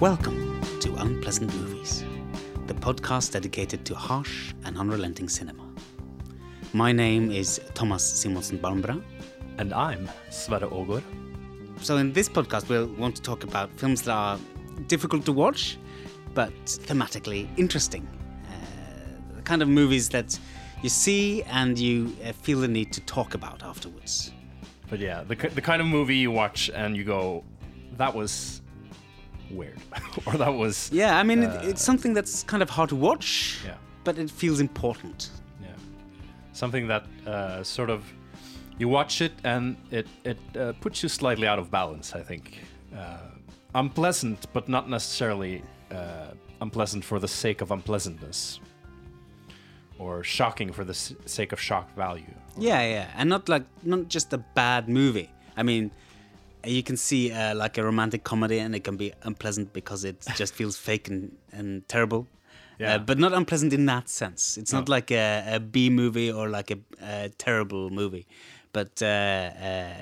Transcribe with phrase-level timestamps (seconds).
[0.00, 2.06] Welcome to Unpleasant Movies,
[2.66, 5.62] the podcast dedicated to harsh and unrelenting cinema.
[6.72, 8.98] My name is Thomas Simonsen Barmbra.
[9.58, 11.02] And I'm Sverre Ågård.
[11.82, 14.38] So, in this podcast, we'll want to talk about films that are
[14.86, 15.76] difficult to watch,
[16.32, 18.08] but thematically interesting.
[18.48, 20.40] Uh, the kind of movies that
[20.82, 24.32] you see and you uh, feel the need to talk about afterwards.
[24.88, 27.44] But yeah, the, the kind of movie you watch and you go,
[27.98, 28.62] that was
[29.50, 29.78] weird.
[30.26, 30.90] or that was.
[30.92, 33.74] Yeah, I mean, it, it's something that's kind of hard to watch, Yeah.
[34.04, 35.30] but it feels important.
[35.62, 35.68] Yeah.
[36.52, 38.04] Something that uh, sort of.
[38.78, 42.60] You watch it and it, it uh, puts you slightly out of balance, I think.
[42.96, 43.18] Uh,
[43.74, 46.28] unpleasant, but not necessarily uh,
[46.62, 48.58] unpleasant for the sake of unpleasantness.
[49.98, 52.34] Or shocking for the sake of shock value.
[52.56, 55.30] Yeah, yeah, and not like not just a bad movie.
[55.58, 55.90] I mean,
[56.64, 60.24] you can see uh, like a romantic comedy, and it can be unpleasant because it
[60.36, 62.26] just feels fake and, and terrible.
[62.78, 62.94] Yeah.
[62.94, 64.56] Uh, but not unpleasant in that sense.
[64.56, 68.26] It's not like a, a B movie or like a, a terrible movie,
[68.72, 69.94] but uh, uh,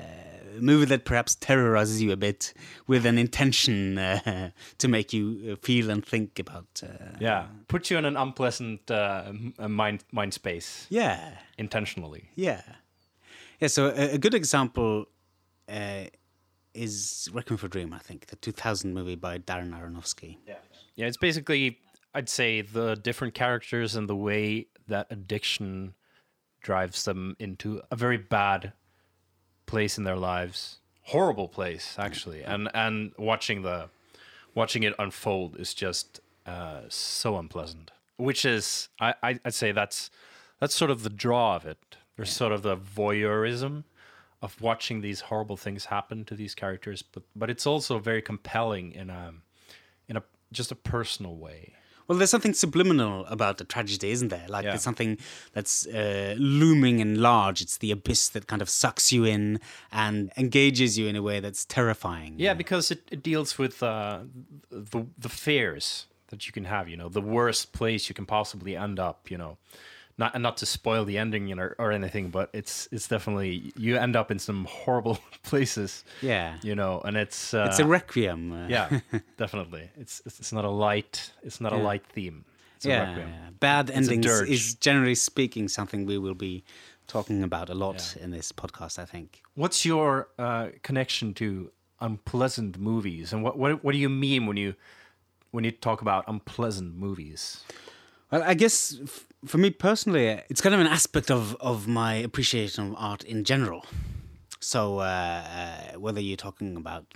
[0.57, 2.53] a movie that perhaps terrorizes you a bit
[2.87, 6.83] with an intention uh, to make you uh, feel and think about.
[6.83, 7.47] Uh, Yeah.
[7.67, 11.33] Puts you in an unpleasant uh, uh, mind, mind space yeah.
[11.59, 12.31] intentionally.
[12.37, 12.63] Yeah,
[13.61, 13.69] yeah.
[13.69, 15.07] So a, a good example
[15.69, 16.05] uh,
[16.75, 17.93] is Requiem for a Dream.
[17.93, 20.39] I think the 2000 movie by Darren Aronofsky.
[20.47, 20.55] Yeah,
[20.97, 21.79] Yeah, it's basically,
[22.15, 25.95] I'd say, the different characters and the way that addiction
[26.61, 28.73] drives them into a very bad
[29.67, 30.79] place in their lives.
[31.03, 32.43] Horrible place, actually.
[32.43, 33.89] And and watching the
[34.55, 37.91] watching it unfold is just uh, so unpleasant.
[38.17, 40.11] Which is, I, I I'd say that's
[40.61, 41.79] that's sort of the draw of it.
[42.17, 43.85] There's sort of the voyeurism
[44.41, 48.93] of watching these horrible things happen to these characters, but but it's also very compelling
[48.93, 49.33] in a
[50.09, 51.75] in a just a personal way.
[52.07, 54.47] Well, there's something subliminal about the tragedy, isn't there?
[54.49, 54.71] Like Yeah.
[54.71, 55.19] there's something
[55.53, 57.61] that's uh, looming and large.
[57.61, 59.61] It's the abyss that kind of sucks you in
[59.93, 62.35] and engages you in a way that's terrifying.
[62.39, 64.21] Yeah, because it, it deals with uh,
[64.71, 66.89] the the fears that you can have.
[66.89, 69.31] You know, the worst place you can possibly end up.
[69.31, 69.59] You know,
[70.19, 73.73] not and not to spoil the ending, you know, or anything, but it's it's definitely
[73.77, 76.05] you end up in some horrible places.
[76.23, 76.57] Yeah.
[76.63, 78.53] You know, and it's uh, It's a requiem.
[78.53, 79.01] uh, yeah,
[79.37, 79.91] definitely.
[79.97, 81.33] It's it's it's not a light.
[81.43, 82.45] It's not a light theme.
[82.77, 83.29] It's a yeah, requiem.
[83.29, 83.51] yeah.
[83.61, 86.63] Bad a endings is generally speaking something we will be
[87.07, 88.99] talking about a lot in this podcast.
[88.99, 89.43] I think.
[89.55, 91.71] What's your uh, connection to
[92.01, 94.75] unpleasant movies, and what, what what do you mean when you
[95.51, 97.65] when you talk about unpleasant movies?
[98.31, 101.87] Well, I guess f- for me personally, uh, it's kind of an aspect of, of
[101.87, 103.85] my appreciation of art in general.
[104.61, 107.07] So, uh, uh, whether you're talking about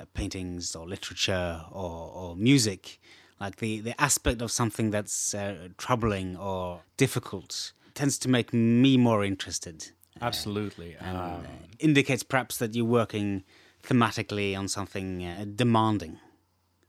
[0.00, 2.98] uh, paintings or literature or, or music,
[3.40, 8.96] like the, the aspect of something that's uh, troubling or difficult tends to make me
[8.96, 9.90] more interested.
[10.20, 10.96] Absolutely.
[11.00, 11.46] And Um, uh,
[11.78, 13.44] indicates perhaps that you're working
[13.82, 16.18] thematically on something uh, demanding.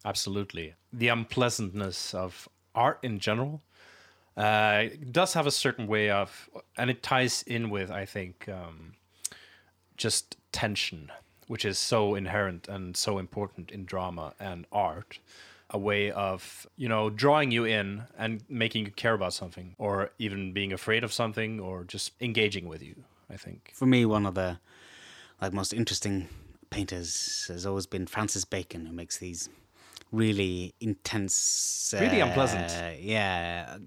[0.04, 0.74] absolutely.
[0.92, 3.62] The unpleasantness of art in general
[4.38, 8.94] uh, does have a certain way of, and it ties in with, I think, um,
[9.98, 11.12] just tension,
[11.48, 15.20] which is so inherent and so important in drama and art.
[15.74, 20.12] A way of, you know, drawing you in and making you care about something, or
[20.20, 23.06] even being afraid of something, or just engaging with you.
[23.30, 23.72] I think.
[23.74, 24.60] for me, one of the
[25.42, 26.28] like most interesting
[26.70, 29.50] painters has always been Francis Bacon, who makes these
[30.12, 33.00] really intense, Really uh, unpleasant.
[33.02, 33.78] Yeah,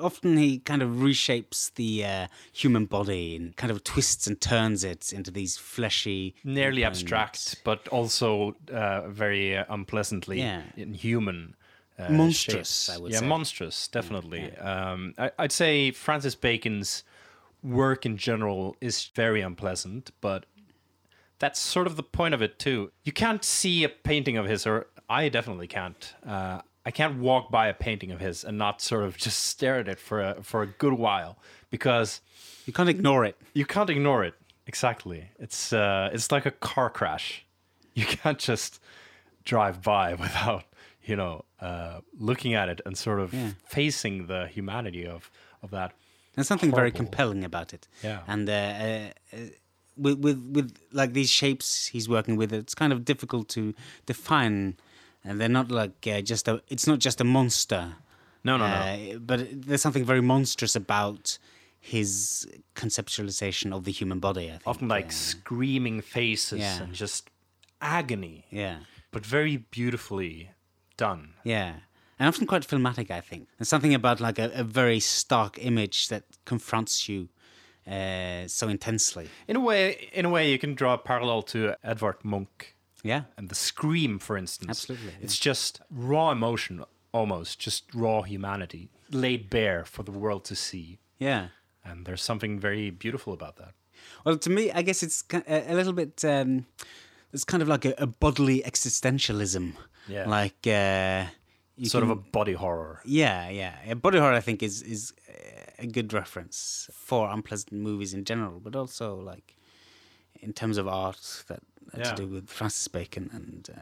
[0.00, 4.84] often he kind of reshapes the uh, human body and kind of twists and turns
[4.84, 10.62] it into these fleshy, nearly abstract, but also uh, very uh, unpleasantly Yeah.
[10.76, 11.54] inhuman.
[11.98, 12.96] Uh, Monstrous, shapes.
[12.96, 13.26] I would yeah, say.
[13.26, 14.56] monstrous, definitely.
[14.58, 17.02] Um, I, I'd say Francis Bacon's
[17.62, 20.46] work in general is very unpleasant, but
[21.40, 22.92] that's sort of the point of it too.
[23.04, 26.14] You can't see a painting of his, or I definitely can't.
[26.26, 29.78] Uh, I can't walk by a painting of his and not sort of just stare
[29.80, 31.38] at it for a for a good while
[31.70, 32.20] because
[32.66, 33.36] You can't ignore it.
[33.54, 34.34] you can't ignore it.
[34.66, 35.30] Exactly.
[35.38, 37.44] It's uh, it's like a car crash.
[37.94, 38.80] You can't just
[39.44, 40.64] drive by without
[41.04, 43.34] you know uh, looking at it and sort of
[43.66, 45.30] facing the humanity of
[45.62, 45.92] of that.
[46.34, 47.88] There's something very compelling about it.
[48.04, 48.20] Yeah.
[48.28, 48.52] And uh,
[49.32, 49.36] uh,
[49.96, 53.74] with with with like these shapes he's working with, it's kind of difficult to
[54.06, 54.76] define.
[55.24, 56.62] And they're not like uh, just a.
[56.68, 57.96] It's not just a monster.
[58.44, 58.74] No, no, no.
[58.74, 61.38] Uh, but there's something very monstrous about
[61.80, 64.46] his conceptualization of the human body.
[64.46, 64.62] I think.
[64.66, 66.82] Often like uh, screaming faces yeah.
[66.82, 67.30] and just
[67.80, 68.78] agony, yeah.
[69.10, 70.50] but very beautifully
[70.96, 71.34] done.
[71.44, 71.74] Yeah.
[72.18, 73.48] And often quite filmatic, I think.
[73.58, 77.28] And something about like a, a very stark image that confronts you
[77.86, 79.28] uh, so intensely.
[79.46, 83.22] In a way, in a way, you can draw a parallel to Edvard Munch Yeah.
[83.36, 84.70] and the Scream, for instance.
[84.70, 85.22] Absolutely, yeah.
[85.24, 90.98] It's just raw emotion, almost just raw humanity laid bare for the world to see,
[91.18, 91.48] Yeah.
[91.84, 93.72] and there's something very beautiful about that.
[94.24, 96.24] Well, to me, I guess it's a, little bit.
[96.24, 96.66] Um,
[97.32, 99.72] it's kind of like a, a bodily existentialism.
[100.08, 100.28] Yeah.
[100.28, 101.26] Like uh,
[101.84, 103.00] sort can- of a body horror.
[103.04, 103.94] Yeah, yeah.
[103.94, 105.32] Body horror, I think, is is uh,
[105.78, 109.56] a good reference for unpleasant movies in general, but also like
[110.40, 111.60] in terms of art that
[111.96, 112.04] Yeah.
[112.10, 113.68] to do with Francis Bacon and.
[113.72, 113.80] Uh,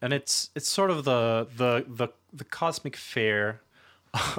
[0.00, 3.60] and it's it's sort of the the the, the cosmic fair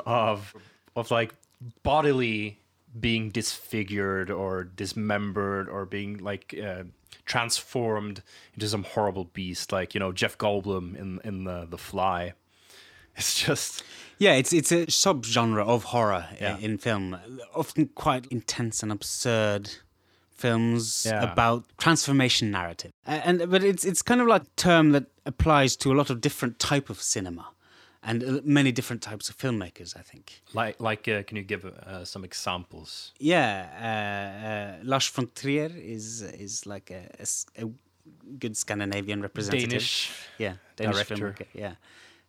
[0.06, 0.54] of
[0.96, 1.34] of like
[1.84, 2.60] bodily
[3.00, 6.84] being disfigured or dismembered or being like uh,
[7.26, 8.22] transformed
[8.54, 12.34] into some horrible beast like you know Jeff Goldblum in in the the Fly.
[13.16, 13.84] It's just
[14.18, 16.58] Yeah, it's it's a subgenre of horror i- Yeah.
[16.58, 17.18] in film.
[17.56, 19.70] Often quite intense and absurd
[20.44, 21.32] films Yeah.
[21.32, 22.92] about transformation narrative.
[23.06, 26.18] And but it's it's kind of like a term that applies to a lot of
[26.20, 27.46] different type of cinema
[28.04, 30.26] and uh, many different types of filmmakers, I think.
[30.54, 33.14] like like uh, can you give uh, some examples?
[33.20, 36.92] Yeah, uh, uh, Lars von Trier is is like
[37.60, 37.66] a
[38.40, 39.70] good Scandinavian representative.
[39.70, 41.16] Danish yeah, Danish director.
[41.16, 41.48] filmmaker.
[41.54, 41.76] Yeah,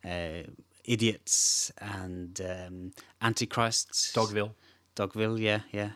[0.04, 0.42] uh,
[0.84, 3.88] Idiots and um, Antichrist.
[4.14, 4.52] Dogville.
[4.96, 5.90] Dogville, yeah, yeah.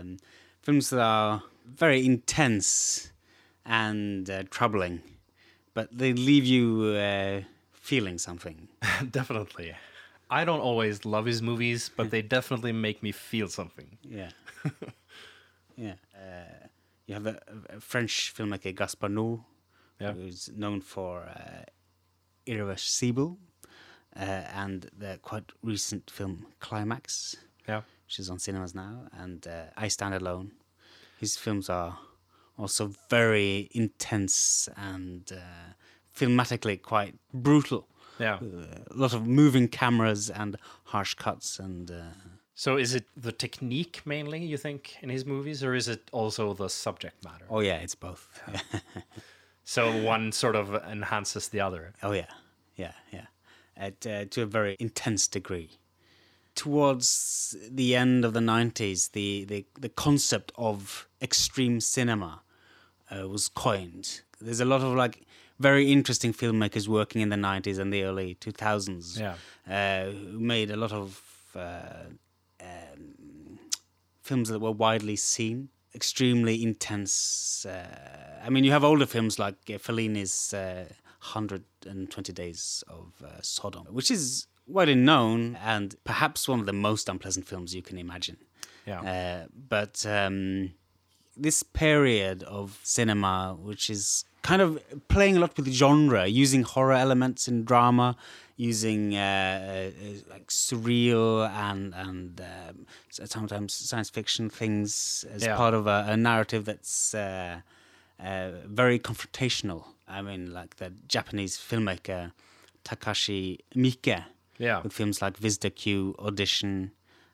[0.00, 0.16] Um,
[0.62, 3.12] films that are very intense
[3.64, 5.02] and uh, troubling,
[5.74, 7.40] but they leave you uh,
[7.72, 8.68] feeling something.
[9.10, 9.74] definitely.
[10.30, 13.98] I don't always love his movies, but they definitely make me feel something.
[14.02, 14.30] Yeah,
[15.76, 15.94] yeah.
[16.14, 16.66] Uh,
[17.06, 17.38] you have a,
[17.68, 19.40] a French filmmaker Gaspar Noé,
[20.00, 20.12] Yeah.
[20.12, 21.64] who's known for uh,
[22.46, 23.36] Irreversible
[24.16, 24.20] uh,
[24.54, 27.36] and the quite recent film Climax.
[27.68, 27.82] Yeah.
[28.12, 30.52] Which is on cinemas now, and uh, I Stand Alone.
[31.18, 31.98] His films are
[32.58, 35.72] also very intense and uh,
[36.14, 37.88] filmatically quite brutal.
[38.18, 38.34] Yeah.
[38.34, 42.02] Uh, a lot of moving cameras and harsh cuts, and uh,
[42.54, 46.52] So is it the technique mainly you think in his movies, or is it also
[46.52, 47.46] the subject matter?
[47.48, 48.28] oh yeah, it's both.
[49.64, 51.94] So one sort of enhances the other.
[52.02, 52.32] oh yeah,
[52.76, 53.26] yeah, yeah,
[53.74, 55.70] at uh, to a very intense degree.
[56.54, 62.42] Towards the end of the nineties, the, the the concept of extreme cinema
[63.10, 64.20] uh, was coined.
[64.40, 65.26] There's a lot of like
[65.58, 69.34] very interesting filmmakers working in the 90s and the early 2000s Yeah.
[69.68, 71.22] uh, who made a lot of
[71.54, 72.08] uh,
[72.60, 73.58] um,
[74.22, 77.64] films that were widely seen, extremely intense.
[77.64, 80.86] Uh, I mean, you have older films like uh, Fellini's uh,
[81.20, 87.08] 120 Days of uh, Sodom, which is widely known and perhaps one of the most
[87.08, 88.36] unpleasant films you can imagine.
[88.86, 89.00] Yeah.
[89.02, 90.72] Uh, but um,
[91.36, 96.92] this period of cinema, which is kind of playing a lot with genre, using horror
[96.94, 98.16] elements in drama,
[98.56, 105.56] using uh, uh, like surreal and and um, sometimes science fiction things as Yeah.
[105.56, 107.60] part of a, a narrative that's uh,
[108.20, 109.84] uh, very confrontational.
[110.08, 112.32] I mean, like the Japanese filmmaker
[112.84, 114.24] Takashi Miike
[114.62, 114.80] Yeah.
[114.82, 116.92] with films like Visitor Q, Audition,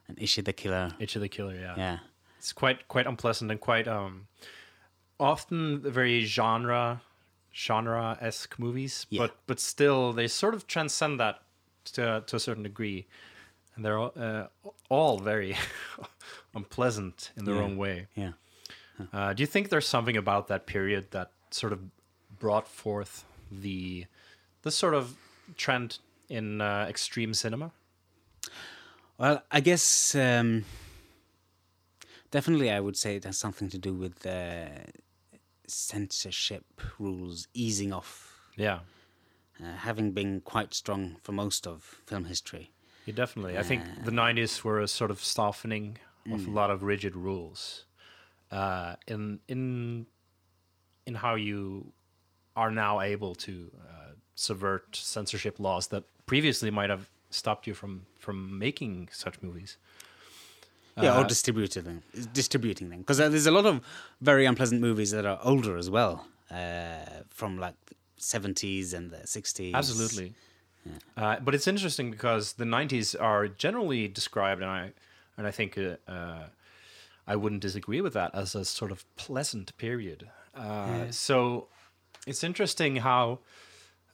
[0.09, 0.95] and Ichi the Killer.
[1.01, 1.75] Of the Killer, yeah.
[1.77, 1.99] Yeah.
[2.39, 4.27] It's quite quite unpleasant and quite um
[5.21, 7.03] often very genre
[7.55, 9.23] genre esque movies, Yeah.
[9.23, 11.43] but but still they sort of transcend that
[11.95, 13.07] to to a certain degree,
[13.75, 14.47] and they're all, uh,
[14.89, 15.57] all very
[16.55, 17.63] unpleasant in their Yeah.
[17.63, 18.07] own way.
[18.15, 18.33] Yeah.
[19.13, 21.81] Uh, do you think there's something about that period that sort of
[22.39, 24.07] brought forth the
[24.63, 25.17] the sort of
[25.57, 27.73] trend in uh, extreme cinema?
[29.19, 30.65] Well, I guess um,
[32.31, 34.69] definitely I would say it has something to do with uh,
[35.67, 36.65] censorship
[36.99, 38.81] rules easing off, Yeah,
[39.61, 42.71] uh, having been quite strong for most of film history.
[43.07, 43.59] Yeah, definitely.
[43.59, 45.99] I think the '90s were a sort of softening
[46.31, 47.87] of a lot of rigid rules
[48.53, 50.07] uh, in in
[51.07, 51.93] in how you
[52.55, 57.93] are now able to uh, subvert censorship laws that previously might have stopped you from
[58.25, 59.73] from making such movies.
[61.03, 63.75] Yeah, or Uh, distributing them, distributing them, because there's a lot of
[64.21, 66.15] very unpleasant movies that are older as well,
[66.51, 69.75] uh, from like the 70s and the 60s.
[69.75, 70.35] Absolutely.
[71.17, 74.93] Uh, but it's interesting because the '90s are generally described, and I
[75.37, 76.47] and I think uh, uh,
[77.33, 80.21] I wouldn't disagree with that as a sort of pleasant period.
[80.55, 81.69] Uh, So
[82.27, 83.39] it's interesting how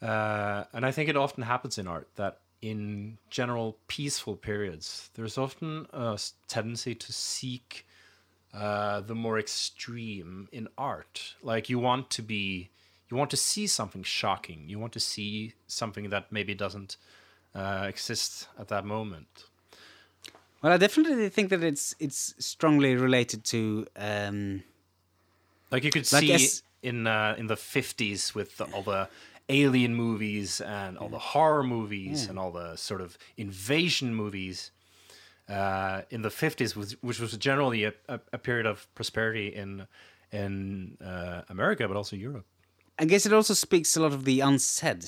[0.05, 5.39] Uh, and I think it often happens in art that in general peaceful periods, there's
[5.39, 7.87] often a tendency to seek
[8.53, 11.37] uh, the more extreme in art.
[11.43, 12.69] Like you want to be,
[13.11, 14.65] you want to see something shocking.
[14.69, 16.97] You want to see something that maybe doesn't
[17.55, 19.47] uh, exist at that moment.
[20.63, 23.87] Well, I definitely think that it's it's strongly related to.
[23.97, 24.63] Um,
[25.71, 29.09] Like you could Like see in uh, in the fifties with the, all the
[29.49, 34.71] alien movies and all the horror movies and all the sort of invasion movies.
[35.47, 39.87] Uh, in the fifties, which, which was generally a, a, a period of prosperity in
[40.33, 42.47] in uh, America, but also Europe.
[42.99, 45.05] I guess it also speaks a lot of the unsaid,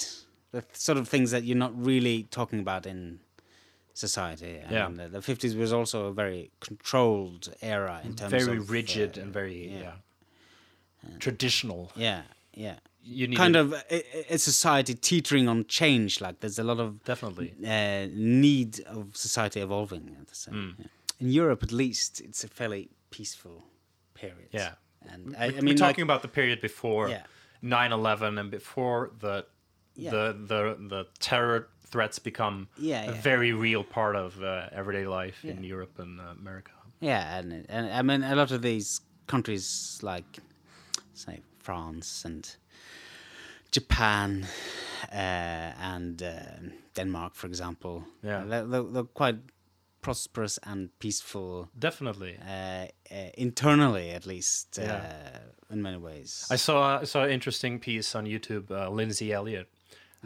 [0.53, 3.21] the sort of things that you're not really talking about in
[3.95, 4.61] society.
[4.69, 4.89] I Yeah.
[4.89, 8.61] mean, the- the fifties was also a very controlled era in terms Very of very
[8.61, 9.93] rigid uh, and very yeah.
[11.03, 11.91] yeah, traditional.
[11.97, 12.77] yeah, yeah.
[13.09, 16.21] You need Kind to- of a, a society teetering on change.
[16.21, 17.55] Like there's a lot of definitely.
[17.65, 20.55] uh, need of society evolving at the same.
[20.55, 20.83] Hmm.
[20.83, 20.87] yeah.
[21.21, 23.65] In Europe, at least, it's a fairly peaceful
[24.15, 24.49] period.
[24.53, 24.73] Yeah.
[25.13, 27.23] and I, I We're mean, talking like, about the period before Yeah.
[27.63, 29.47] 9/11 and before the
[29.95, 30.11] Yeah.
[30.11, 35.39] the the the terror threats become Yeah, a very real part of uh, everyday life
[35.45, 36.73] in Europe and uh, America.
[37.01, 40.39] yeah, and, and I mean, a lot of these countries, like
[41.15, 42.57] say France and
[43.73, 44.47] Japan
[45.13, 46.31] uh, and uh,
[46.95, 48.45] Denmark, for example, Yeah.
[48.49, 49.37] they're, they're, they're quite
[50.03, 51.69] prosperous and peaceful.
[51.79, 52.39] Definitely.
[52.41, 55.39] Uh, uh, internally, at least, uh, Yeah.
[55.71, 56.47] in many ways.
[56.51, 58.71] I saw I saw an interesting piece on YouTube.
[58.71, 59.67] Uh, Lindsay Ellis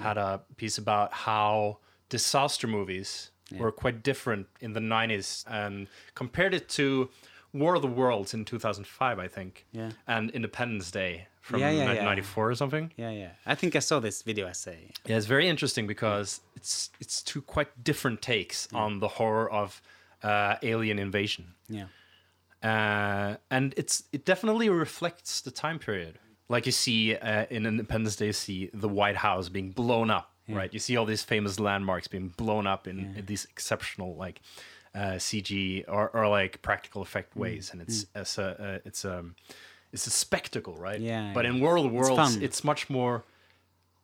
[0.03, 1.79] had a piece about how
[2.11, 7.09] disaster movies were quite different in the 90s and compared it to
[7.53, 9.91] War of the Worlds in 2005, I think, Yeah.
[10.07, 12.05] and Independence Day from Yeah, yeah, yeah.
[12.07, 12.93] 1994 or something.
[12.97, 13.31] yeah, yeah.
[13.47, 14.91] I think I saw this video essay.
[15.07, 19.83] Yeah, it's very interesting because it's it's two quite different takes on the horror of
[20.23, 21.87] uh, alien invasion, Yeah.
[22.63, 26.19] uh, and it's it definitely reflects the time period.
[26.49, 30.33] Like you see uh, in Independence Day, you see the White House being blown up,
[30.49, 30.73] right?
[30.73, 34.41] You see all these famous landmarks being blown up in, in these exceptional like
[34.95, 37.41] uh, CG or, or like practical effect Mm.
[37.41, 39.37] ways, and it's as a uh, it's um
[39.93, 41.01] it's a spectacle, right?
[41.01, 41.51] Yeah, But yeah.
[41.53, 42.43] in World of It's Worlds, fun.
[42.43, 43.25] it's much more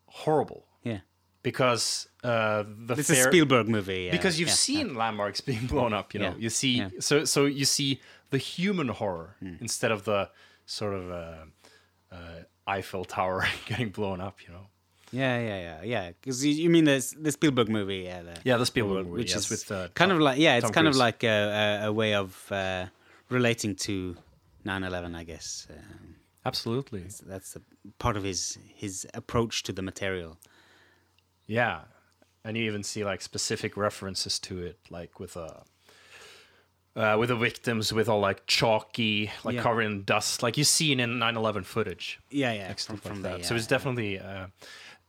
[0.07, 1.01] horrible Yeah.
[1.43, 4.05] because uh, the This is a Spielberg movie.
[4.05, 6.15] yeah, because you've yeah, seen landmarks being blown up.
[6.15, 8.01] You know, Yeah, you see so so you see
[8.31, 10.31] the human horror instead of the
[10.67, 11.35] sort of uh,
[12.13, 12.17] uh,
[12.67, 14.39] Eiffel Tower getting blown up.
[14.47, 14.67] You know.
[15.13, 16.11] Yeah, yeah, yeah, yeah.
[16.21, 19.31] Because you, you mean the the Spielberg movie, yeah, the, Yeah, the Spielberg movie, which
[19.35, 21.83] yes, is with, uh, kind Tom- of like yeah, it's Tom kind of like a,
[21.85, 22.87] a, a way of uh,
[23.31, 24.17] relating to
[24.67, 25.67] 9/11, I guess.
[25.71, 27.05] Um, Absolutely.
[27.25, 27.57] that's
[27.99, 30.39] part of his his approach to the material.
[31.47, 31.83] Yeah,
[32.45, 35.63] and you even see like specific references to it, like with a.
[36.95, 39.63] Uh, with the victims with all like chalky, like Yeah.
[39.63, 42.19] covered in dust, like you've seen in 9/11 footage.
[42.31, 43.45] Yeah, yeah, from, from like the, that.
[43.45, 44.47] So it's uh, definitely uh,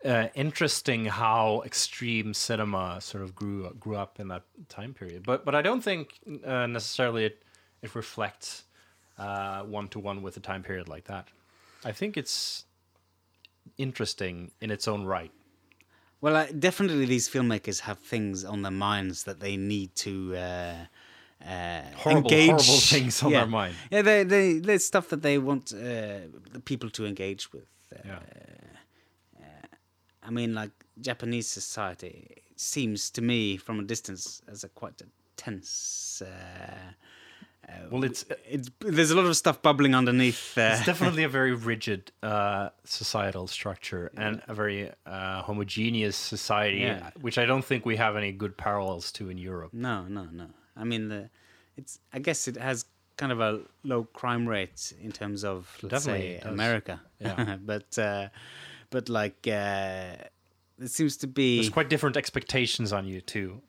[0.04, 5.24] uh, interesting how extreme cinema sort of grew grew up in that time period.
[5.26, 7.44] But but I don't think uh, necessarily it
[7.82, 8.66] it reflects
[9.18, 11.28] one to one with a time period like that.
[11.86, 12.66] I think it's
[13.78, 15.32] interesting in its own right.
[16.22, 20.76] Well, uh, definitely these filmmakers have things on their minds that they need to uh,
[21.48, 22.48] uh, Horrible, engage.
[22.50, 23.40] horrible things on yeah.
[23.42, 23.76] their mind.
[23.92, 25.78] Yeah, they, they, there's stuff that they want uh,
[26.52, 27.68] the people to engage with.
[27.94, 28.20] Uh, Yeah.
[30.24, 35.06] I mean, like Japanese society seems to me from a distance as a quite a
[35.38, 36.22] tense.
[37.70, 40.58] Uh, Well, it's it's, there's a lot of stuff bubbling underneath.
[40.58, 46.80] Uh, it's definitely a very rigid uh, societal structure and a very uh, homogeneous society,
[46.80, 47.10] Yeah.
[47.22, 49.74] which I don't think we have any good parallels to in Europe.
[49.74, 50.48] No, no, no.
[50.76, 51.30] I mean, the,
[51.76, 52.00] it's.
[52.14, 52.86] I guess it has
[53.18, 56.50] kind of a low crime rate in terms of let's Definitely say.
[56.50, 57.02] America.
[57.20, 57.58] Yeah.
[57.66, 58.28] but uh,
[58.92, 60.16] but like uh,
[60.80, 61.58] it seems to be.
[61.58, 63.60] There's quite different expectations on you too.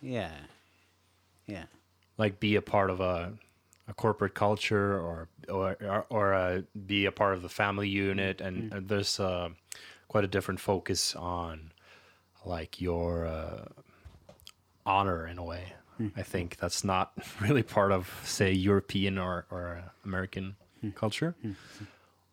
[0.00, 0.30] yeah,
[1.46, 1.64] yeah,
[2.18, 3.32] like be a part of a,
[3.88, 8.40] a corporate culture or or or, or uh, be a part of the family unit.
[8.40, 9.50] And uh, there's uh,
[10.08, 11.72] quite a different focus on
[12.44, 13.64] like your uh,
[14.84, 15.72] honor in a way.
[16.16, 20.56] I think that's not really part of say european or, or american
[20.94, 21.34] culture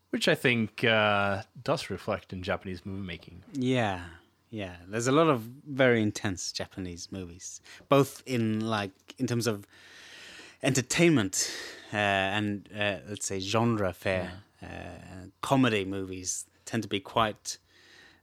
[0.09, 3.41] which i think uh, does reflect in japanese movie making.
[3.53, 4.01] Yeah,
[4.61, 4.75] yeah.
[4.87, 5.39] There's a lot of
[5.83, 8.45] very intense Japanese movies, both in
[8.77, 9.65] like in terms of
[10.61, 11.51] entertainment
[11.91, 11.97] uh,
[12.37, 14.31] and uh, let's say genre fare.
[14.61, 17.57] Uh, comedy movies tend to be quite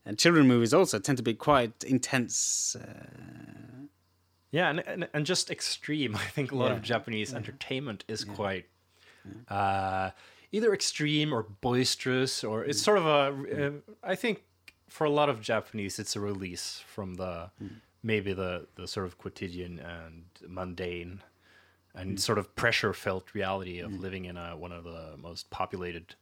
[0.05, 2.75] and children movies also tend to be quite intense.
[2.75, 3.87] Uh,
[4.51, 6.15] Yeah, and, and and just extreme.
[6.25, 6.95] I think a lot of Yeah.
[6.97, 8.65] Japanese entertainment is quite
[9.49, 10.09] uh,
[10.51, 13.67] either extreme or boisterous, or it's sort of a.
[13.67, 13.71] Uh,
[14.03, 14.43] I think
[14.91, 17.49] for a lot of Japanese, it's a release from the
[18.03, 21.21] maybe the the sort of quotidian and mundane
[21.95, 26.15] and sort of pressure felt reality of living in a, one of the most populated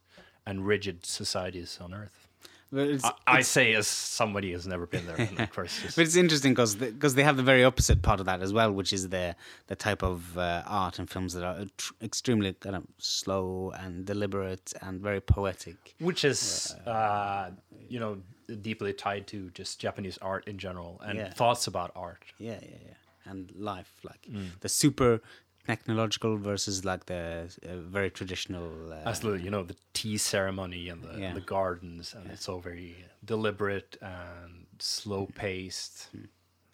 [0.46, 2.26] and rigid societies on earth.
[2.72, 6.02] but it's, I, I say as somebody who's never been there, of course, just, but
[6.06, 8.92] it's interesting because because they have the very opposite part of that as well, which
[8.92, 9.26] is the
[9.66, 14.04] the type of uh, art and films that are tr- extremely kind of slow and
[14.12, 15.76] deliberate and very poetic.
[16.08, 17.50] which is uh,
[17.88, 18.12] you know
[18.56, 21.32] deeply tied to just Japanese art in general and Yeah.
[21.32, 22.22] thoughts about art.
[22.38, 23.30] Yeah, yeah, yeah.
[23.30, 24.60] And life, like Mm.
[24.60, 25.20] the super
[25.66, 28.92] technological versus like the uh, very traditional.
[28.92, 31.34] Uh, Absolutely, you know the tea ceremony and the, Yeah.
[31.34, 36.24] the gardens, and it's all very deliberate and slow paced, Hmm.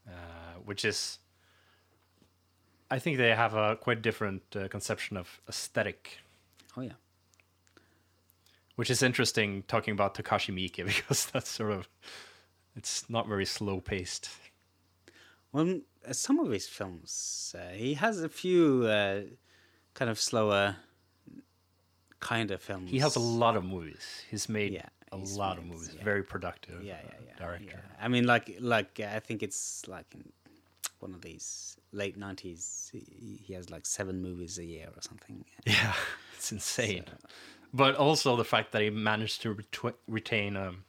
[0.09, 1.19] uh, which is.
[2.91, 6.19] I think they have a quite different uh, conception of aesthetic,
[6.77, 6.93] oh yeah.
[8.77, 11.89] Which is interesting talking about Takashi Miike because that's sort of
[12.77, 14.29] it's not very slow paced.
[15.53, 19.23] Well, uh, some of his films, uh, he has a few uh,
[19.95, 20.77] kind of slower
[22.21, 22.91] kind of films.
[22.91, 24.05] He has a lot of movies.
[24.31, 25.93] He's made Yeah, a he's lot of movies.
[25.97, 26.05] yeah.
[26.05, 26.83] Very productive.
[26.85, 27.39] Yeah, yeah, yeah.
[27.39, 27.65] Director.
[27.83, 28.05] yeah.
[28.05, 30.31] I mean, like, like uh, I think it's like in
[30.99, 32.91] one of these late nineties.
[32.93, 35.45] He, he has like seven movies a year or something.
[35.67, 35.95] Yeah,
[36.37, 37.05] it's insane.
[37.73, 40.85] But also the fact that he managed to retw- retain um,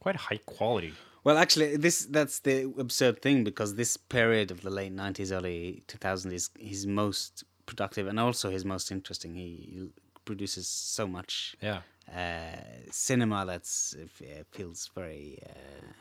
[0.00, 0.94] quite high quality.
[1.22, 5.82] Well, actually, this that's the absurd thing because this period of the late nineties, early
[5.86, 9.34] 2000s is his most productive and also his most interesting.
[9.34, 9.88] He
[10.24, 11.80] produces so much Yeah.
[12.08, 12.56] uh,
[12.90, 15.38] cinema that's uh, feels very.
[15.46, 15.92] Uh,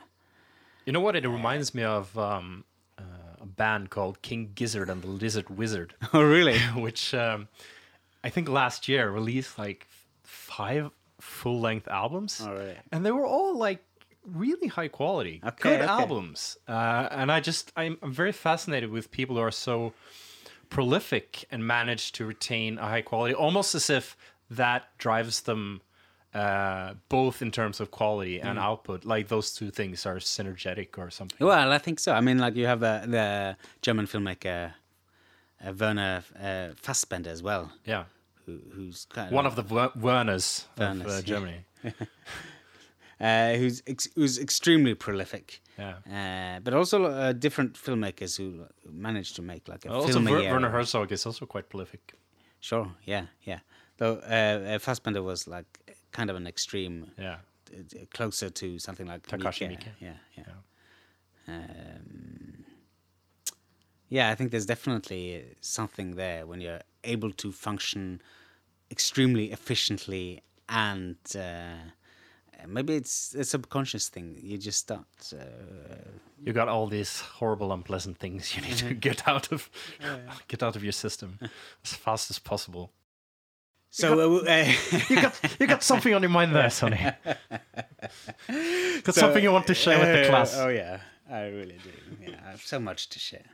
[0.86, 1.16] You know what?
[1.16, 2.64] It reminds me of um,
[2.98, 3.04] uh,
[3.42, 6.58] a band called King Gizzard and the Lizard Wizard, oh, really?
[6.86, 7.48] which um,
[8.24, 9.88] I think last year released like
[10.24, 12.42] five full length albums.
[12.46, 12.78] Oh, really?
[12.92, 13.84] And they were all like
[14.26, 15.90] really high quality, Okay, good okay.
[15.90, 16.58] albums.
[16.68, 19.94] Uh, and I just, I'm, I'm very fascinated with people who are so
[20.70, 24.16] prolific and manage to retain a high quality, almost as if
[24.50, 25.82] that drives them
[26.34, 29.04] uh, both in terms of quality and output.
[29.04, 31.46] Like those two things are synergetic or something.
[31.46, 32.14] Well, I think so.
[32.14, 34.74] I mean, like you have the the German filmmaker
[35.66, 38.06] uh, Werner uh, Fassbinder as well, Yeah.
[38.46, 41.22] who, who's kind One of the Wer- Werners of uh.
[41.22, 41.66] Germany.
[43.22, 45.62] uh, who's ex- who's extremely prolific.
[45.78, 45.96] Yeah.
[46.58, 50.32] Uh, but also uh, different filmmakers who managed to make like a Also, film a
[50.32, 50.52] Wer- year.
[50.52, 52.14] Werner Herzog is also quite prolific.
[52.60, 53.60] Sure, yeah, yeah.
[53.98, 55.66] Though uh, Fassbinder was like
[56.12, 57.38] kind of an extreme, Yeah.
[58.14, 59.80] closer to something like Takashi Miike.
[59.80, 59.88] Miike.
[60.00, 60.44] Yeah, yeah.
[61.48, 62.66] Um,
[64.10, 68.22] yeah, I think there's definitely something there when you're able to function
[68.92, 71.76] extremely efficiently and uh,
[72.68, 74.38] maybe it's a subconscious thing.
[74.42, 75.08] You just start.
[75.34, 75.96] Uh,
[76.46, 79.70] You got all these horrible, unpleasant things you need to get out of
[80.48, 81.38] get out of your system
[81.86, 82.92] as fast as possible.
[83.90, 84.72] so, uh, uh,
[85.10, 87.12] You got you got something on your mind there, Sonny.
[89.04, 90.56] got something you want to share with the Uh, class.
[90.58, 91.92] Oh yeah, I really do.
[92.32, 93.46] Yeah, I have so much to share.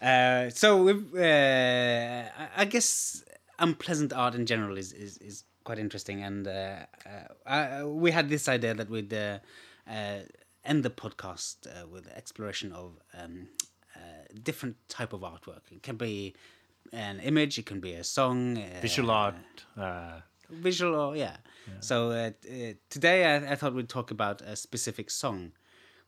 [0.00, 3.24] Uh, so uh, I- guess
[3.58, 6.50] unpleasant art in general is is, is quite interesting, and uh,
[7.06, 9.38] uh, I, we had this idea that we'd uh,
[9.88, 10.18] uh,
[10.64, 13.48] end the podcast uh, with exploration of um,
[13.96, 14.00] uh,
[14.42, 15.62] different type of artwork.
[15.70, 16.34] It can be
[16.92, 19.34] an image, it can be a song, uh, Visual art.
[19.76, 21.36] Uh, visual or yeah.
[21.80, 25.52] So uh, uh, today I, I thought we'd talk about a specific song,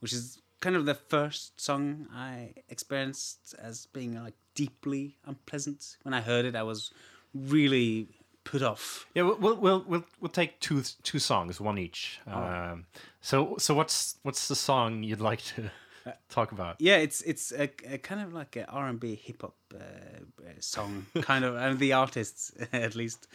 [0.00, 5.96] which is kind of the first song I experienced as being like deeply unpleasant.
[6.02, 6.92] When I heard it, I was
[7.34, 8.08] really
[8.44, 9.06] put off.
[9.14, 12.20] yeah, we'll, we'll we'll we'll take two two songs, one each.
[12.26, 12.86] Um,
[13.20, 15.70] so so what's what's the song you'd like to
[16.30, 16.76] talk about?
[16.80, 19.78] Yeah, it's it's a, a kind of like a R and B hip hop uh,
[19.78, 23.26] uh, song, kind of, and the artists at least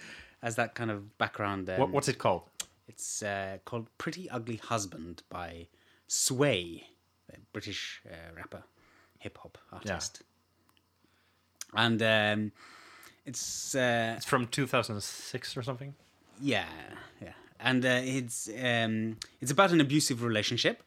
[0.41, 1.69] has that kind of background.
[1.69, 2.43] Um, What, what's it called?
[2.87, 5.67] It's uh, called Pretty Ugly Husband by
[6.07, 6.87] Sway,
[7.53, 8.63] British uh, rapper,
[9.19, 10.21] hip hop artist.
[11.73, 12.51] And um,
[13.25, 15.93] it's, uh, It's from 2006 or something.
[16.41, 16.65] yeah,
[17.21, 17.33] yeah.
[17.59, 20.81] And uh, it's, um, it's about an abusive relationship.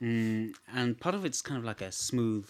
[0.00, 2.46] Mm, and part of it's kind of like a smooth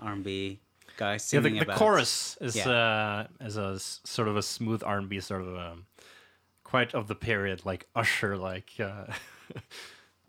[0.00, 0.60] R&B
[0.96, 1.78] guy Yeah, singing the, the about...
[1.78, 2.68] chorus is Yeah.
[2.70, 5.86] uh, is a sort of a smooth R and B sort of um,
[6.64, 9.06] quite of the period, like Usher, like uh,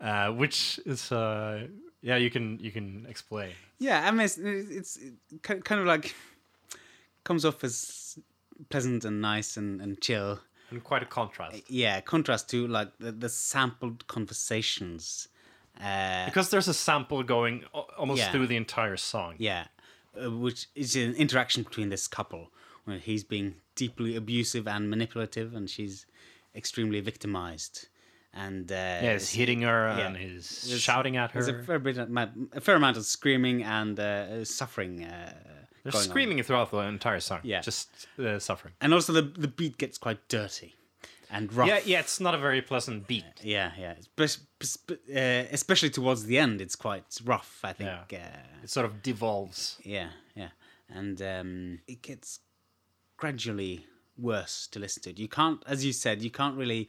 [0.00, 1.68] uh, which is uh,
[2.04, 3.52] yeah, you can you can explain.
[3.78, 4.98] Yeah, I mean, it's, it's
[5.42, 6.14] kind of like
[7.24, 8.18] comes off as
[8.68, 10.38] pleasant and nice and, and chill.
[10.70, 15.28] And quite a contrast Yeah, contrast to like the, the sampled conversations.
[15.80, 17.64] Uh, because there's a sample going
[17.98, 18.30] almost Yeah.
[18.32, 19.34] through the entire song.
[19.38, 19.66] yeah,
[20.22, 22.50] uh, which is an interaction between this couple
[22.84, 26.06] where he's being deeply abusive and manipulative, and she's
[26.54, 27.88] extremely victimized.
[28.36, 30.06] And uh, Yeah, he's hitting her yeah.
[30.06, 31.62] and he's There's- shouting at There's a her.
[31.62, 32.08] fair bit, of,
[32.52, 35.04] a fair amount of screaming and uh, suffering.
[35.04, 35.32] Uh,
[35.84, 36.02] They're on.
[36.02, 37.40] screaming throughout the entire song.
[37.44, 37.60] Yeah.
[37.60, 38.74] just uh, suffering.
[38.80, 40.74] and also the the beat gets quite dirty
[41.30, 41.68] and rough.
[41.68, 43.24] Yeah, yeah, it's not a very pleasant beat.
[43.42, 43.94] yeah, yeah.
[44.16, 47.60] Espe- uh, especially towards the end, it's quite rough.
[47.62, 47.90] I think.
[48.10, 48.18] Yeah.
[48.18, 49.78] Uh, It sort of devolves.
[49.84, 50.50] yeah, yeah,
[50.88, 52.40] and um, it gets
[53.16, 53.86] gradually
[54.18, 55.20] worse to listen to.
[55.20, 56.88] You can't, as you said, you can't really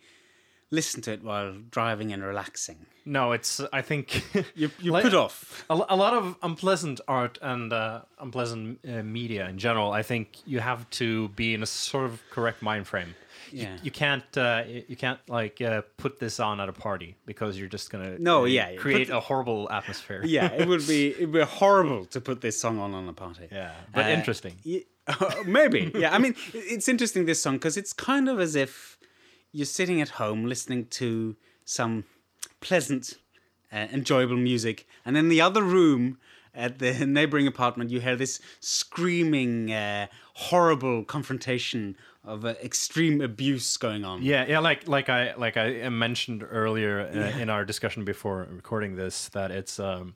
[0.72, 2.86] listen to it while driving and relaxing.
[3.06, 3.62] No, it's.
[3.72, 4.24] I think
[4.56, 5.64] You you Like- put off.
[5.70, 9.92] a, a lot of unpleasant art and uh, unpleasant uh, media in general.
[9.92, 13.14] I think you have to be in a sort of correct mind frame.
[13.52, 13.78] You- Yeah.
[13.84, 14.38] You, can't.
[14.38, 18.18] Uh, you can't like uh, put this on at a party because you're just gonna.
[18.18, 18.76] No, uh, yeah.
[18.76, 20.22] Create Put- a horrible atmosphere.
[20.38, 23.14] Yeah, it would be it would be horrible to put this song on on a
[23.14, 23.48] party.
[23.52, 24.54] Yeah, but Uh, interesting.
[24.64, 24.80] Yeah,
[25.46, 25.92] maybe.
[25.96, 28.95] Yeah, I mean, it's interesting this song because it's kind of as if
[29.56, 32.04] you're sitting at home listening to some
[32.60, 33.18] pleasant,
[33.72, 36.18] uh, enjoyable music, and in the other room
[36.54, 43.78] at the neighboring apartment, you hear this screaming, uh, horrible confrontation of uh, extreme abuse
[43.78, 44.22] going on.
[44.22, 48.96] Yeah, yeah, like like I like I mentioned earlier uh, in our discussion before recording
[48.96, 50.16] this that it's um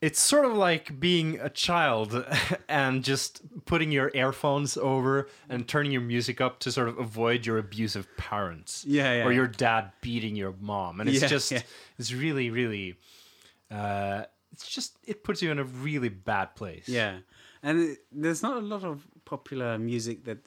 [0.00, 2.24] it's sort of like being a child
[2.68, 7.44] and just putting your earphones over and turning your music up to sort of avoid
[7.44, 8.84] your abusive parents.
[8.88, 11.00] Yeah, yeah, Or your dad beating your mom.
[11.00, 11.62] And it's Yeah, just yeah.
[11.98, 12.96] it's really, really
[13.70, 16.88] uh it's just it puts you in a really bad place.
[16.88, 17.18] Yeah,
[17.62, 20.38] and it, there's not a lot of popular music that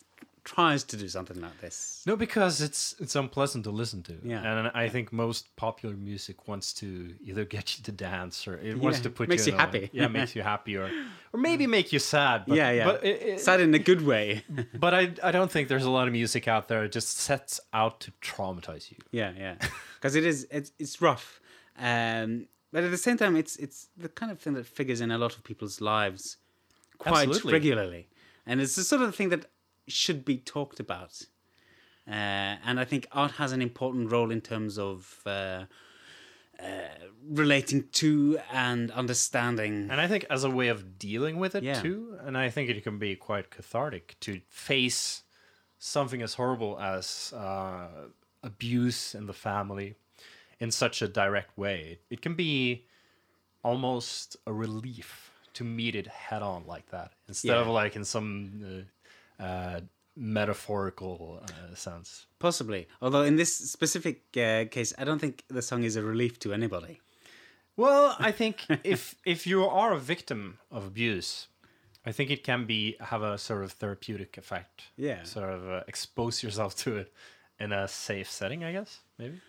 [0.43, 2.03] tries to do something like this.
[2.05, 4.13] No, because it's it's unpleasant to listen to.
[4.23, 4.43] Yeah.
[4.59, 8.77] and I think most popular music wants to either get you to dance or it
[8.77, 9.89] wants to put makes you, you in a- happy.
[9.93, 10.89] yeah, makes you happy, or
[11.33, 12.43] or maybe make you sad.
[12.47, 12.83] But, yeah, yeah.
[12.85, 14.43] But it, it- Sad in a good way.
[14.79, 17.59] but I I don't think there's a lot of music out there that just sets
[17.73, 18.97] out to traumatize you.
[19.11, 19.55] Yeah, yeah,
[19.95, 21.39] because it is it's it's rough,
[21.77, 25.09] um, but at the same time, it's it's the kind of thing that figures in
[25.11, 26.37] a lot of people's lives
[26.97, 27.53] quite Absolutely.
[27.53, 28.07] regularly,
[28.45, 29.45] and it's the sort of thing that
[29.87, 31.21] should be talked about.
[32.07, 32.11] Uh,
[32.65, 35.65] and I think art has an important role in terms of uh,
[36.61, 36.65] uh,
[37.29, 39.87] relating to and understanding.
[39.89, 41.81] And I think as a way of dealing with it Yeah.
[41.81, 45.23] too, and I think it can be quite cathartic to face
[45.79, 47.87] something as horrible as uh,
[48.41, 49.95] abuse in the family
[50.59, 51.99] in such a direct way.
[52.09, 52.85] It can be
[53.63, 58.85] almost a relief to meet it head on like that instead of like in some
[59.39, 59.81] uh,
[60.37, 62.27] metaphorical uh, sense.
[62.39, 66.39] Possibly, although in this specific uh, case, I don't think the song is a relief
[66.39, 66.99] to anybody.
[67.77, 71.47] Well, I think if if you are a victim of abuse,
[72.05, 74.83] I think it can be have a sort of therapeutic effect.
[74.97, 75.23] Yeah.
[75.23, 77.13] Sort of uh, expose yourself to it
[77.59, 78.99] in a safe setting, I guess.
[79.17, 79.39] Maybe.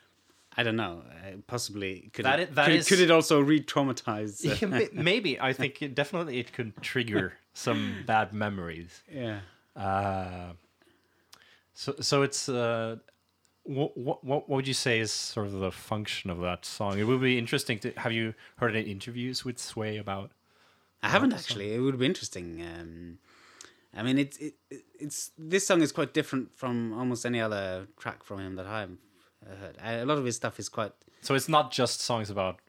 [0.56, 1.02] I don't know.
[1.10, 4.46] Uh, possibly could That it, i- that could, is- could it also re-traumatize?
[4.46, 9.02] uh, Yeah, Maybe I think it definitely it could trigger some bad memories.
[9.12, 9.40] yeah.
[9.76, 10.52] Uh,
[11.72, 12.96] so so it's uh,
[13.64, 16.98] what what what would you say is sort of the function of that song?
[16.98, 20.30] It would be interesting to have you heard any interviews with Sway about.
[21.02, 21.74] I haven't actually.
[21.74, 22.62] It would be interesting.
[22.62, 23.18] Um,
[23.96, 27.88] I mean, it's it, it- it's this song is quite different from almost any other
[27.98, 28.96] track from him that I've
[29.60, 29.76] heard.
[29.82, 32.60] A lot of his stuff is quite So it's not just songs about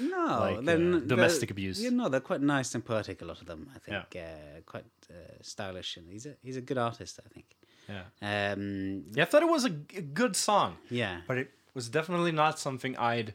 [0.00, 1.82] no like, they're uh, domestic abuse.
[1.82, 3.22] Yeah, no, they're quite nice and poetic.
[3.22, 6.60] A lot of them, I think, uh, quite uh, stylish, and he's a he's a
[6.60, 7.20] good artist.
[7.24, 7.46] I think.
[7.88, 8.04] Yeah.
[8.52, 11.88] Um, Yeah, I thought it was a, g- a good song, yeah, but it was
[11.88, 13.34] definitely not something I'd.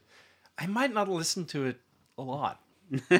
[0.58, 1.78] I might not listen to it
[2.16, 2.60] a lot.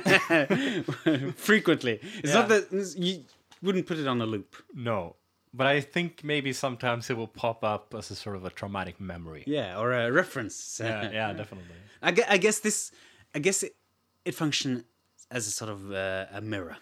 [1.36, 2.00] frequently.
[2.22, 2.34] It's Yeah.
[2.34, 3.24] not that you
[3.62, 4.54] wouldn't put it on a loop.
[4.74, 5.16] No,
[5.56, 9.00] but I think maybe sometimes it will pop up as a sort of a traumatic
[9.00, 9.44] memory.
[9.46, 10.80] Yeah, or a reference.
[10.84, 11.76] Yeah, yeah, definitely.
[12.02, 12.90] I guess, I guess this,
[13.34, 13.72] I guess it,
[14.24, 14.84] it functions
[15.30, 16.76] as a sort of uh, a mirror,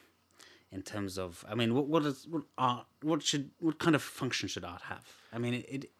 [0.70, 1.44] in terms of.
[1.48, 2.87] I mean, what what is what art?
[3.02, 5.06] What should what kind of function should art have?
[5.32, 5.90] I mean, it it,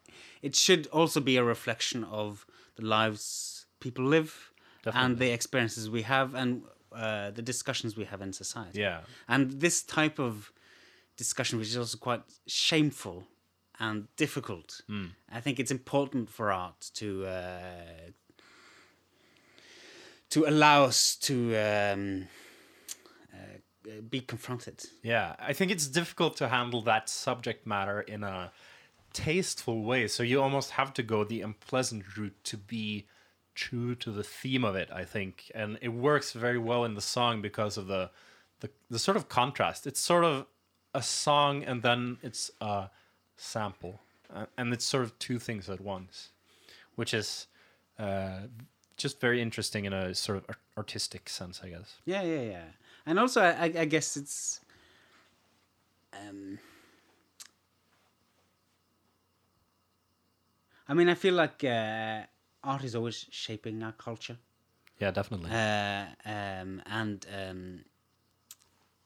[0.41, 4.51] it should also be a reflection of the lives people live
[4.93, 6.61] and the experiences we have and
[6.91, 8.79] uh, the discussions we have in society.
[8.79, 8.99] Yeah.
[9.27, 10.51] and this type of
[11.17, 13.23] discussion, which is also quite shameful
[13.79, 15.07] and difficult, Hmm.
[15.31, 18.11] I think it's important for art to uh,
[20.29, 22.27] to allow us to um,
[23.33, 24.83] uh, be confronted.
[25.03, 28.51] Yeah, I think it's difficult to handle that subject matter in a
[29.13, 30.07] tasteful way.
[30.07, 33.05] So you almost have to go the unpleasant route to be
[33.53, 35.51] true to the theme of it, I think.
[35.55, 38.09] And it works very well in the song because of the
[38.61, 39.85] the, the sort of contrast.
[39.85, 40.45] It's sort of
[40.95, 42.89] a song and then it's a
[43.35, 43.99] sample.
[44.33, 46.29] Uh, and it's sort of two things at once,
[46.95, 47.47] which is
[47.99, 48.39] uh,
[48.97, 51.97] just very interesting in a sort of artistic sense, I guess.
[52.05, 52.63] Yeah, yeah, yeah.
[53.05, 54.61] And also, I, I guess it's.
[56.13, 56.57] Um,
[60.87, 62.21] I mean, I feel like uh,
[62.63, 64.37] art is always shaping our culture.
[64.99, 65.51] Yeah, definitely.
[65.51, 67.85] Uh, um, and um,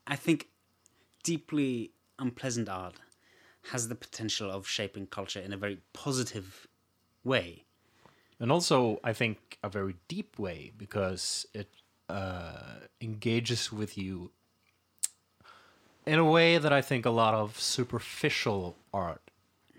[0.08, 0.48] I think
[1.24, 2.96] deeply unpleasant art
[3.72, 6.68] has the potential of shaping culture in a very positive
[7.24, 7.66] way.
[8.40, 11.70] and also I think a very deep way because it
[12.08, 14.32] uh, engages with you
[16.06, 19.22] in a way that I think a lot of superficial art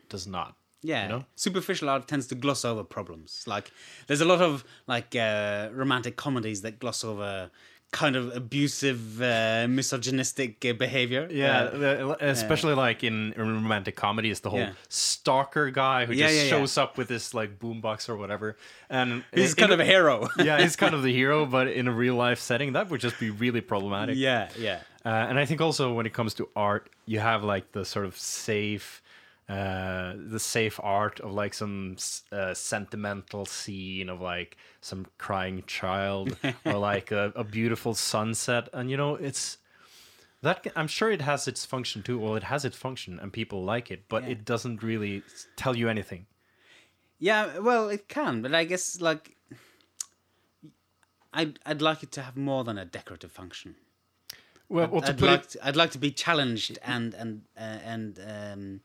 [0.09, 0.57] does not.
[0.83, 1.24] Yeah, you know?
[1.35, 3.44] superficial art tends to gloss over problems.
[3.46, 3.70] Like,
[4.07, 7.50] there's a lot of like uh, romantic comedies that gloss over
[7.92, 11.26] kind of abusive, uh, misogynistic uh, behavior.
[11.31, 14.72] Yeah, Uh, especially like in romantic comedies, the whole Yeah.
[14.88, 18.57] stalker guy who Yeah, just yeah, shows up with this like boombox or whatever,
[18.88, 20.29] and he's in- kind of a hero.
[20.38, 23.18] yeah, he's kind of the hero, but in a real life setting, that would just
[23.18, 24.16] be really problematic.
[24.16, 24.81] yeah, yeah.
[25.05, 28.05] Uh, and I think also when it comes to art, you have like the sort
[28.07, 29.03] of safe,
[29.50, 31.96] uh, the safe art of like some
[32.30, 38.90] uh, sentimental scene of like some crying child or like a, a beautiful sunset, and
[38.90, 39.58] you know it's
[40.42, 40.66] that.
[40.76, 42.18] I'm sure it has its function too.
[42.18, 44.30] Well, it has its function, and people like it, but Yeah.
[44.30, 45.22] it doesn't really
[45.56, 46.26] tell you anything.
[47.18, 49.36] Yeah, well, it can, but I guess like
[51.32, 53.74] I'd I'd like it to have more than a decorative function.
[54.68, 57.78] Well, well to I'd like it, to, I'd like to be challenged and and uh,
[57.84, 58.80] and um,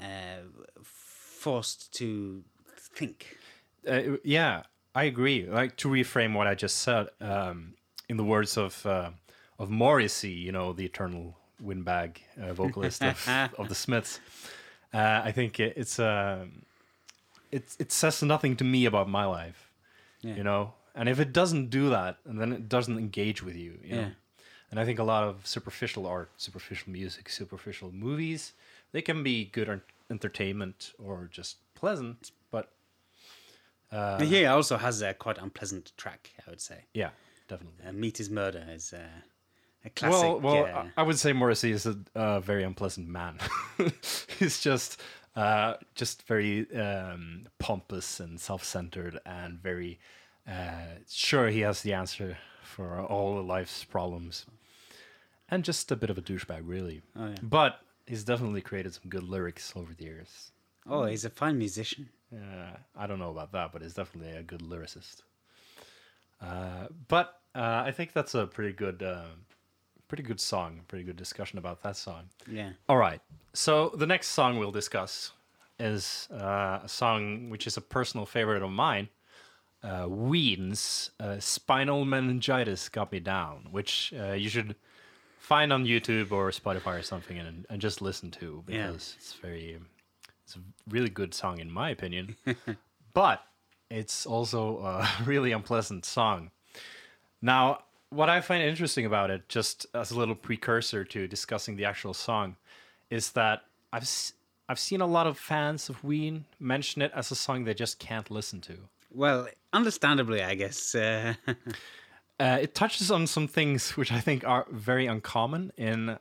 [0.00, 0.42] uh,
[0.82, 2.42] forced to
[2.78, 3.36] think.
[3.88, 4.62] Uh, yeah,
[4.94, 5.46] I agree.
[5.46, 7.74] Like to reframe what I just said, um,
[8.08, 9.10] in the words of uh,
[9.58, 13.28] of Morrissey, you know, the eternal windbag uh, vocalist of,
[13.58, 14.20] of the Smiths.
[14.92, 16.62] Uh, I think it, it's um
[17.50, 19.70] it it says nothing to me about my life,
[20.22, 20.36] Yeah.
[20.36, 20.74] you know.
[20.96, 24.00] And if it doesn't do that, and then it doesn't engage with you, you know.
[24.02, 24.08] Yeah.
[24.70, 28.52] And I think a lot of superficial art, superficial music, superficial movies,
[28.94, 32.70] they can be good entertainment or just pleasant, but
[33.90, 36.84] uh, Here also has a quite unpleasant track, I would say.
[36.94, 37.10] Yeah,
[37.48, 37.84] definitely.
[37.86, 39.00] Uh, Meat is Murder is uh,
[39.84, 40.22] a classic.
[40.22, 43.40] well, well, uh, I would say Morrissey is a uh, very unpleasant man.
[44.38, 45.00] He's just,
[45.34, 49.98] uh, just very um, pompous and self-centered, and very
[50.48, 54.46] uh, sure he has the answer for all of life's problems,
[55.50, 57.02] and just a bit of a douchebag, really.
[57.18, 57.34] Oh, yeah.
[57.42, 60.50] But he's definitely created some good lyrics over the years.
[60.88, 62.08] oh, he's a fine musician.
[62.34, 65.22] Uh, I don't know about that, but he's definitely a good lyricist.
[66.40, 69.26] Uh, but uh, I think that's a pretty good, uh,
[70.08, 70.80] pretty good song.
[70.88, 72.24] Pretty good discussion about that song.
[72.50, 72.70] Yeah.
[72.88, 73.20] All right.
[73.52, 75.32] So the next song we'll discuss
[75.78, 79.08] is uh, a song which is a personal favorite of mine.
[79.82, 84.76] Uh, Ween's uh, "Spinal Meningitis Got Me Down," which uh, you should
[85.44, 88.86] find on YouTube or Spotify or something and, and just listen to Yeah.
[88.88, 89.78] because it's very,
[90.44, 92.36] it's a really good song in my opinion.
[93.12, 93.44] but
[93.90, 96.50] it's also a really unpleasant song.
[97.42, 97.80] Now,
[98.10, 102.14] what I find interesting about it, just as a little precursor to discussing the actual
[102.14, 102.56] song,
[103.10, 104.32] is that I've s-
[104.68, 107.98] I've seen a lot of fans of Ween mention it as a song they just
[107.98, 108.74] can't listen to.
[109.10, 110.94] Well, understandably, I guess.
[110.94, 111.34] Uh,
[112.40, 116.18] Uh, it touches on some things which I think are very uncommon in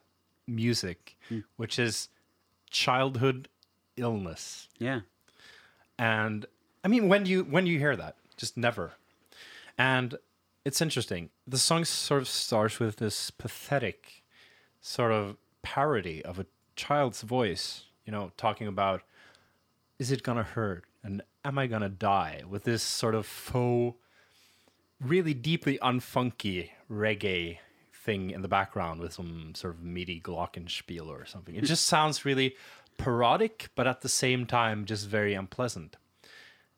[0.47, 1.17] music,
[1.57, 2.09] which is
[2.69, 3.47] childhood
[3.95, 4.67] illness.
[4.79, 5.01] yeah.
[5.99, 6.47] and
[6.83, 8.15] i mean when do you when do you hear that?
[8.35, 8.93] Just never.
[9.77, 10.17] And
[10.65, 11.29] it's interesting.
[11.47, 14.23] The song sort of starts with this pathetic
[14.81, 16.45] sort of parody of a
[16.75, 19.01] child's voice you know talking about
[19.99, 20.83] is it gonna hurt?
[21.03, 22.41] And am i gonna die?
[22.49, 23.95] With this sort of faux
[25.03, 27.57] really deeply unfunky reggae
[27.93, 31.55] thing in the background with some sort of meaty glockenspiel or something.
[31.55, 32.55] It just sounds really
[32.97, 35.97] parodic, but at the same time just very unpleasant.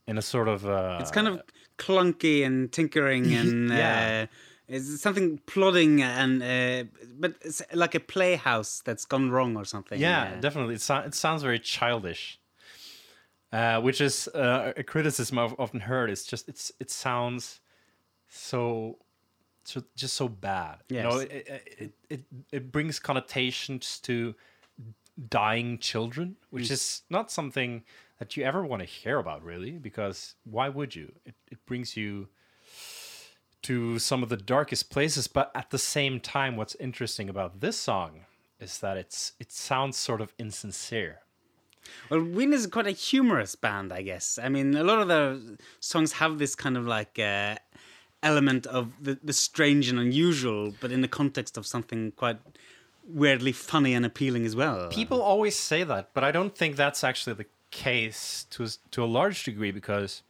[0.07, 1.41] In a sort of uh, It's kind of
[1.77, 4.27] clunky and tinkering and Yeah.
[4.29, 4.35] uh,
[4.67, 6.83] it's something plodding and uh,
[7.19, 9.99] but it's like a playhouse that's gone wrong or something.
[9.99, 10.75] yeah, definitely.
[10.75, 12.39] It, so- it sounds very childish,
[13.51, 16.09] uh, which is uh, a criticism I've often heard.
[16.09, 17.59] It's just it's it sounds
[18.36, 18.98] so
[19.63, 20.78] so just so bad.
[20.89, 24.36] You know, it, it, it, it, brings connotations to
[25.30, 27.84] dying children, which is not something
[28.19, 31.13] that you ever want to hear about, really, because why would you?
[31.26, 32.28] It, it brings you
[33.63, 37.78] to some of the darkest places, but at the same time, what's interesting about this
[37.78, 38.26] song
[38.60, 41.21] is that it's it sounds sort of insincere.
[42.10, 44.39] Well, Ween is quite a humorous band, I guess.
[44.41, 45.38] I mean, a lot of their
[45.80, 47.56] songs have this kind of like uh,
[48.25, 52.39] element of the, the strange and unusual, but in the context of something quite
[53.07, 54.89] weirdly funny and appealing as well.
[54.89, 59.03] People always say that, but I don't think that's actually the case to a, to
[59.03, 60.23] a large degree because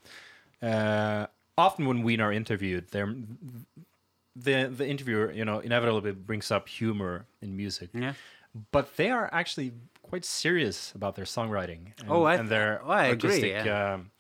[0.62, 1.28] uh,
[1.58, 3.14] often when we are interviewed, they're
[4.36, 7.90] the the interviewer, you know, inevitably brings up humor in music.
[7.94, 8.14] Yeah.
[8.72, 12.90] But they are actually quite serious about their songwriting and, Oh, I- and their oh,
[12.90, 13.94] I agree, yeah.
[13.94, 14.12] um,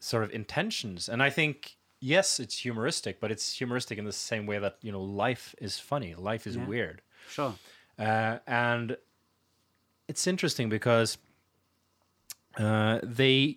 [0.00, 1.08] sort of intentions.
[1.08, 4.92] And I think yes, it's humoristic, but it's humoristic in the same way that you
[4.92, 7.02] know life is funny, life is weird.
[7.28, 7.54] Sure.
[7.98, 8.96] Uh, and
[10.06, 11.18] it's interesting because
[12.56, 13.56] uh, they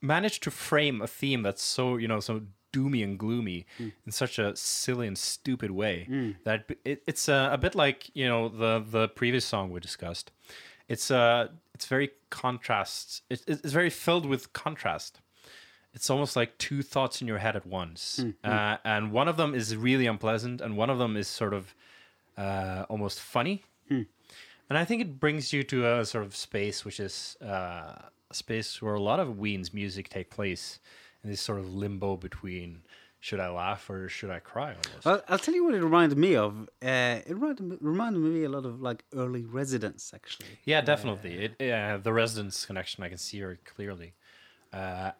[0.00, 3.66] managed to frame a theme that's so you know so doomy and gloomy
[4.06, 6.06] in such a silly and stupid way
[6.44, 10.30] that it, it's uh, a bit like you know the the previous song we discussed.
[10.88, 13.22] It's uh it's very contrast.
[13.28, 15.20] It, it's very filled with contrast.
[15.92, 19.54] It's almost like two thoughts in your head at once, uh, and one of them
[19.54, 21.74] is really unpleasant, and one of them is sort of
[22.38, 23.64] uh, almost funny.
[24.68, 27.46] And I think it brings you to a sort of space which is uh,
[28.30, 30.78] a space where a lot of Ween's music take place
[31.24, 32.82] in this sort of limbo between
[33.18, 35.04] should I laugh or should I cry almost.
[35.04, 36.68] Well, I'll tell you what it reminded me of.
[36.80, 40.46] Uh, it reminded, reminded me a lot of like early Residents, actually.
[40.64, 41.44] yeah, definitely.
[41.46, 44.14] It, yeah, the Residents connection I can see very clearly,
[44.72, 45.10] uh,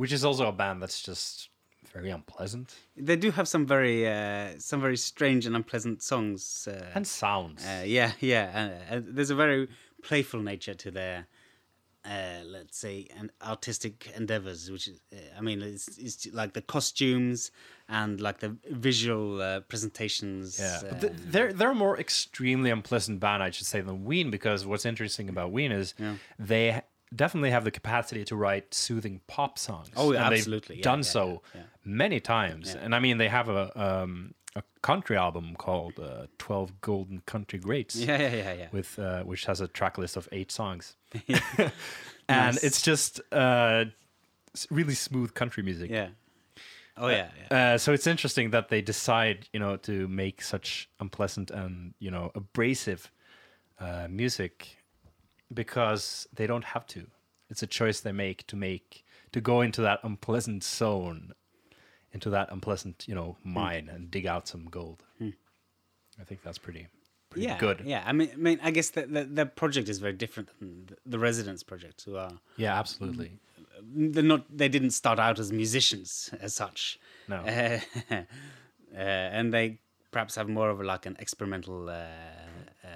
[0.00, 1.50] which is also a band that's just
[1.94, 2.68] very unpleasant
[3.08, 6.68] They do have some very uh, some very strange and unpleasant songs.
[6.70, 7.64] Uh, and sounds.
[7.64, 8.46] Uh, yeah, yeah.
[8.90, 9.68] Uh, uh, there's a very
[10.08, 11.18] playful nature to their,
[12.04, 14.70] uh, let's say, and artistic endeavors.
[14.70, 17.50] Which is, uh, I mean, it's, it's like the costumes
[17.88, 18.50] and like the
[18.88, 20.58] visual uh, presentations.
[20.60, 24.30] Yeah, th- they're they're a more extremely unpleasant band, I should say, than Ween.
[24.30, 25.94] Because what's interesting about Ween is
[26.38, 29.90] they ha- definitely have the capacity to write soothing pop songs.
[29.96, 30.76] Oh, yeah, and absolutely.
[30.76, 34.34] They've Yeah, done yeah, so yeah, many times, and I mean they have a um,
[34.56, 37.96] a country album called uh, Twelve Golden Country Greats.
[37.96, 38.68] yeah, yeah, yeah, yeah.
[38.72, 40.96] With uh, which has a track list of eight songs,
[42.28, 43.84] and it's just uh,
[44.70, 45.90] really smooth country music.
[45.90, 46.08] yeah.
[47.00, 47.74] Oh yeah, yeah.
[47.74, 52.10] Uh, so it's interesting that they decide, you know, to make such unpleasant and you
[52.10, 53.12] know abrasive
[53.78, 54.77] uh, music
[55.52, 57.06] because they don't have to.
[57.50, 61.32] It's a choice they make to make to go into that unpleasant zone,
[62.12, 65.04] into that unpleasant, you know, mine and dig out some gold.
[66.20, 66.88] I think that's pretty,
[67.30, 67.82] pretty yeah, good.
[67.84, 70.86] Yeah, I mean, I mean, I guess the, the the project is very different than
[70.86, 73.38] the, the Residents project, who are Yeah, absolutely.
[73.82, 77.36] they're not they didn't start out as musicians as such No.
[77.36, 77.78] uh,
[78.10, 78.24] uh,
[78.96, 79.78] and they
[80.10, 81.92] perhaps have more of a, like an experimental uh,
[82.84, 82.88] uh,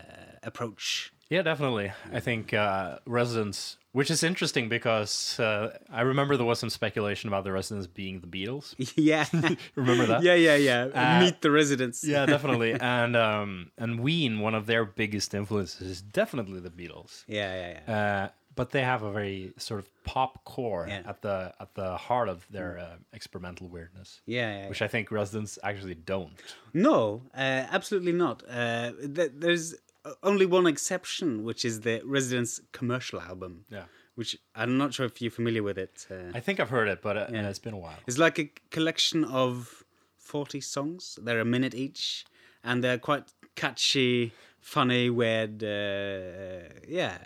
[0.42, 1.92] approach Yeah, definitely.
[2.12, 7.28] I think uh, Residents, which is interesting because uh, I remember there was some speculation
[7.28, 8.74] about the Residents being the Beatles.
[8.96, 9.24] yeah
[9.74, 10.22] Remember that?
[10.22, 12.72] yeah yeah yeah Uh, meet the residents Yeah, definitely.
[12.78, 17.24] and um, and Ween, one of their biggest influences is definitely the Beatles.
[17.26, 21.02] yeah yeah yeah Uh, but they have a very sort of pop core Yeah.
[21.12, 24.20] at the at the heart of their uh, experimental weirdness.
[24.26, 26.34] yeah, yeah, Which I think Residents actually don't.
[26.74, 28.42] No, uh, absolutely not.
[28.46, 29.74] Uh, th- there's
[30.22, 33.64] only one exception, which is the Residents commercial album.
[33.70, 33.84] Yeah.
[34.14, 36.06] Which I'm not sure if you're familiar with it.
[36.10, 37.48] Uh, I think I've heard it, but uh, Yeah.
[37.48, 37.98] it's been a while.
[38.06, 39.84] it's like a collection of
[40.18, 41.18] 40 songs.
[41.22, 42.24] They're a minute each,
[42.62, 45.62] and they're quite catchy, funny, weird.
[45.64, 47.18] Uh, yeah,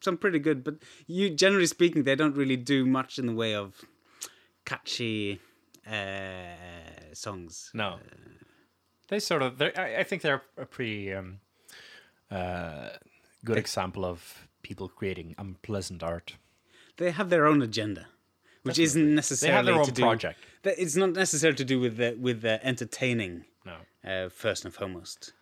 [0.00, 0.64] some pretty good.
[0.64, 3.84] But you, generally speaking, they don't really do much in the way of
[4.64, 5.40] catchy
[5.86, 7.70] uh, songs.
[7.74, 7.98] No.
[9.08, 9.62] They sort of.
[9.62, 11.38] I, I think they're a pretty um,
[12.30, 12.88] uh,
[13.44, 16.36] good example of people creating unpleasant art.
[16.96, 18.06] they have their own agenda,
[18.62, 20.38] which isn't necessarily they have their own to do, project.
[20.64, 23.76] It's not necessarily to do with the, with the entertaining No.
[24.04, 25.32] uh, first and foremost.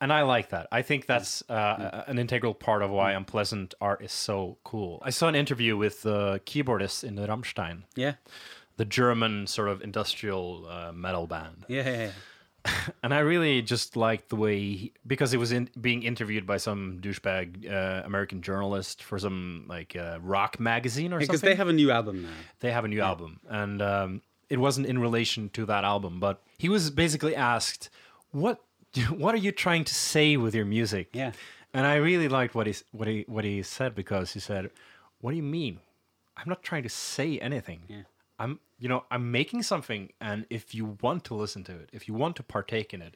[0.00, 0.66] And I like that.
[0.72, 5.00] I think that's uh, an integral part of why unpleasant art is so cool.
[5.04, 8.14] I saw an interview with the keyboardist in Rammstein, Yeah,
[8.78, 11.66] the German sort of industrial uh, metal band.
[11.68, 11.98] yeah, yeah.
[12.06, 12.10] yeah.
[13.02, 16.56] And I really just liked the way, he, because he was in, being interviewed by
[16.58, 21.40] some douchebag uh, American journalist for some like uh, rock magazine or Because something.
[21.40, 22.28] Because they have a new album now.
[22.60, 26.42] they have a new album and um, it wasn't in relation to that album, but
[26.58, 27.90] he was basically asked,
[28.30, 28.60] "What
[29.10, 31.32] what are you trying to say with your music?" Yeah.
[31.74, 34.70] And I really liked what he what he what he said because he said,
[35.20, 35.80] "What do you mean?
[36.36, 37.80] I'm not trying to say anything.
[37.88, 38.02] Yeah.
[38.38, 42.08] I'm you know I'm making something, and if you want to listen to it, if
[42.08, 43.14] you want to partake in it,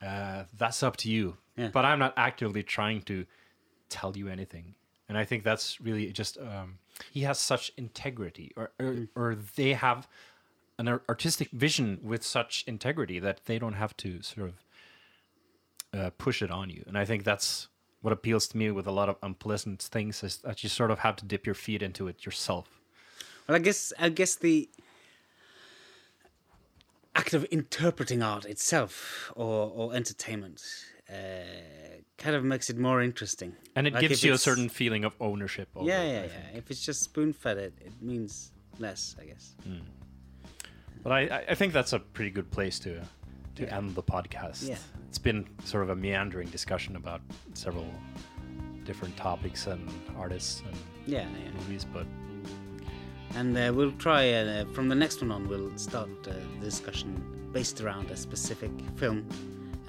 [0.00, 1.36] uh, that's up to you.
[1.56, 1.70] Yeah.
[1.72, 3.26] But I'm not actively trying to
[3.88, 4.76] tell you anything.
[5.08, 6.78] And I think that's really just um,
[7.10, 10.06] he has such integrity, or or, or they have
[10.78, 14.54] an artistic vision with such integrity that they don't have to sort of
[16.00, 16.84] uh, push it on you.
[16.86, 17.66] And I think that's
[18.02, 21.00] what appeals to me with a lot of unpleasant things is that you sort of
[21.00, 22.80] have to dip your feet into it yourself.
[23.48, 24.68] Well, I guess I guess the
[27.14, 30.62] act of interpreting art itself or, or entertainment
[31.10, 31.14] uh,
[32.18, 33.54] kind of makes it more interesting.
[33.76, 35.68] And it Like gives you a certain feeling of ownership.
[35.76, 36.58] Over Yeah, it, yeah, yeah.
[36.58, 39.54] If it's just spoon fed, it, it means less, I guess.
[41.02, 43.02] But I, I- think that's a pretty good place to
[43.56, 44.66] to end the podcast.
[44.66, 44.78] Yeah.
[45.08, 47.20] It's been sort of a meandering discussion about
[47.52, 47.86] several
[48.84, 49.86] different topics and
[50.16, 50.74] artists and
[51.06, 51.50] Yeah, yeah.
[51.60, 52.06] movies, but
[53.36, 55.48] And uh, we'll try uh, from the next one on.
[55.48, 57.22] We'll start uh, the discussion
[57.52, 59.18] based around a specific film,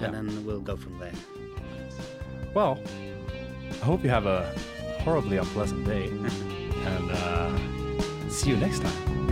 [0.00, 0.10] Yeah.
[0.10, 1.12] then we'll go from there.
[2.54, 2.78] well,
[3.82, 4.52] I hope you have a
[5.04, 6.06] horribly unpleasant day,
[6.92, 9.23] and uh, see you next time.